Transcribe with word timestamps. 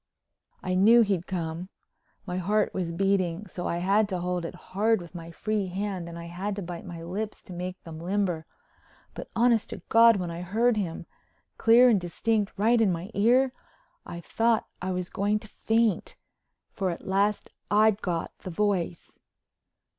I 0.63 0.73
knew 0.73 1.01
he'd 1.01 1.27
come. 1.27 1.69
My 2.25 2.37
heart 2.39 2.73
was 2.73 2.91
beating 2.91 3.45
so 3.45 3.67
I 3.67 3.77
had 3.77 4.09
to 4.09 4.19
hold 4.19 4.45
it 4.45 4.55
hard 4.55 4.99
with 4.99 5.13
my 5.13 5.29
free 5.29 5.67
hand 5.67 6.09
and 6.09 6.17
I 6.17 6.25
had 6.25 6.55
to 6.55 6.63
bite 6.63 6.87
my 6.87 7.03
lips 7.03 7.43
to 7.43 7.53
make 7.53 7.79
them 7.83 7.99
limber. 7.99 8.47
But, 9.13 9.29
honest 9.35 9.69
to 9.69 9.83
God, 9.89 10.15
when 10.15 10.31
I 10.31 10.41
heard 10.41 10.75
him—clear 10.75 11.87
and 11.89 12.01
distinct 12.01 12.51
right 12.57 12.81
in 12.81 12.91
my 12.91 13.11
ear—I 13.13 14.21
thought 14.21 14.65
I 14.81 14.89
was 14.89 15.11
going 15.11 15.37
to 15.37 15.47
faint. 15.47 16.15
For 16.71 16.89
at 16.89 17.05
last 17.07 17.49
I'd 17.69 18.01
got 18.01 18.35
the 18.39 18.49
Voice! 18.49 19.11